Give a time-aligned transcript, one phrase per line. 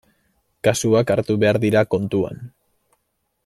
[0.67, 2.43] Kasuak hartu behar dira kontuan.